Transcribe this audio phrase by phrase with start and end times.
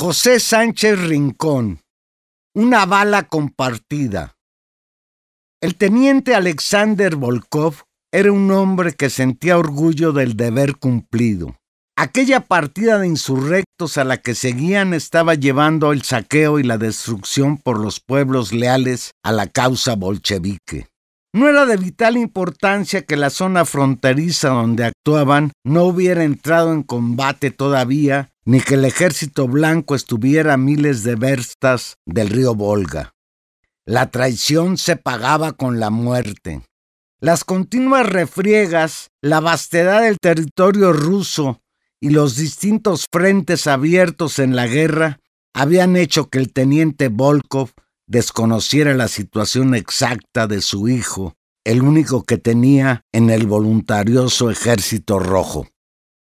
[0.00, 1.82] José Sánchez Rincón.
[2.54, 4.34] Una bala compartida.
[5.60, 11.54] El teniente Alexander Volkov era un hombre que sentía orgullo del deber cumplido.
[11.98, 17.58] Aquella partida de insurrectos a la que seguían estaba llevando el saqueo y la destrucción
[17.58, 20.89] por los pueblos leales a la causa bolchevique.
[21.32, 26.82] No era de vital importancia que la zona fronteriza donde actuaban no hubiera entrado en
[26.82, 33.14] combate todavía, ni que el ejército blanco estuviera a miles de verstas del río Volga.
[33.86, 36.62] La traición se pagaba con la muerte.
[37.20, 41.60] Las continuas refriegas, la vastedad del territorio ruso
[42.00, 45.20] y los distintos frentes abiertos en la guerra
[45.54, 47.70] habían hecho que el teniente Volkov
[48.10, 55.20] desconociera la situación exacta de su hijo, el único que tenía en el voluntarioso ejército
[55.20, 55.68] rojo.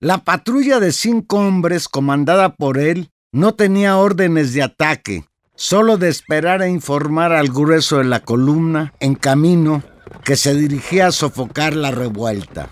[0.00, 6.08] La patrulla de cinco hombres comandada por él no tenía órdenes de ataque, solo de
[6.08, 9.82] esperar a informar al grueso de la columna en camino
[10.24, 12.70] que se dirigía a sofocar la revuelta.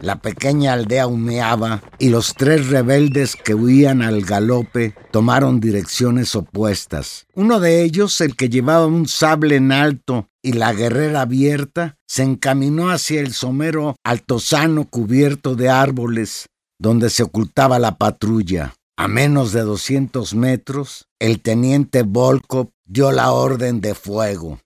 [0.00, 7.26] La pequeña aldea humeaba y los tres rebeldes que huían al galope tomaron direcciones opuestas.
[7.34, 12.22] Uno de ellos, el que llevaba un sable en alto y la guerrera abierta, se
[12.22, 16.46] encaminó hacia el somero altozano cubierto de árboles
[16.78, 18.74] donde se ocultaba la patrulla.
[18.96, 24.58] A menos de 200 metros, el teniente Volkov dio la orden de fuego.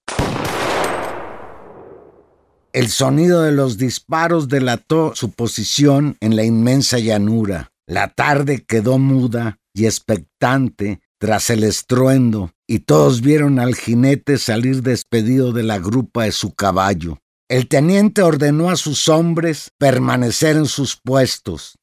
[2.72, 7.70] El sonido de los disparos delató su posición en la inmensa llanura.
[7.86, 14.82] La tarde quedó muda y expectante tras el estruendo, y todos vieron al jinete salir
[14.82, 17.18] despedido de la grupa de su caballo.
[17.46, 21.78] El teniente ordenó a sus hombres permanecer en sus puestos.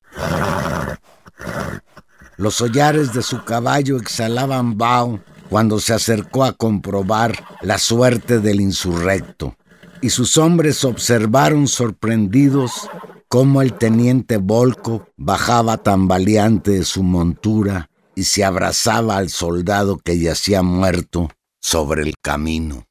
[2.35, 5.19] Los hollares de su caballo exhalaban vaho
[5.51, 9.55] cuando se acercó a comprobar la suerte del insurrecto
[10.01, 12.89] y sus hombres observaron sorprendidos
[13.27, 20.19] cómo el teniente Volco bajaba tambaleante de su montura y se abrazaba al soldado que
[20.19, 21.29] yacía muerto
[21.61, 22.88] sobre el camino.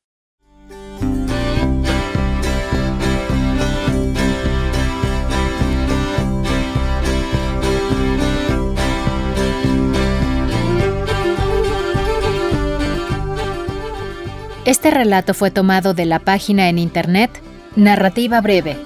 [14.68, 17.30] Este relato fue tomado de la página en internet
[17.74, 18.76] Narrativa Breve.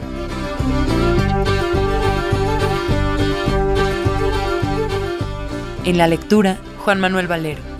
[5.84, 7.71] En la lectura, Juan Manuel Valero.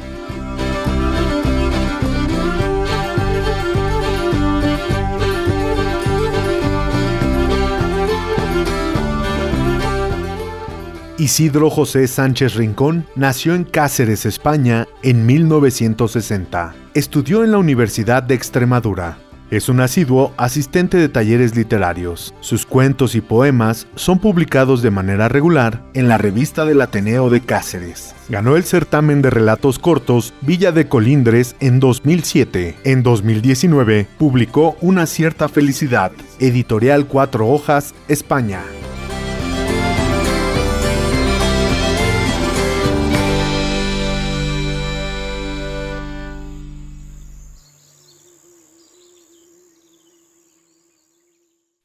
[11.18, 16.74] Isidro José Sánchez Rincón nació en Cáceres, España, en 1960.
[16.94, 19.18] Estudió en la Universidad de Extremadura.
[19.50, 22.34] Es un asiduo asistente de talleres literarios.
[22.40, 27.42] Sus cuentos y poemas son publicados de manera regular en la revista del Ateneo de
[27.42, 28.14] Cáceres.
[28.30, 32.76] Ganó el certamen de relatos cortos Villa de Colindres en 2007.
[32.84, 38.62] En 2019 publicó Una cierta felicidad, editorial Cuatro Hojas, España.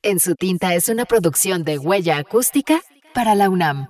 [0.08, 2.80] En su tinta es una producción de huella acústica
[3.14, 3.90] para la UNAM.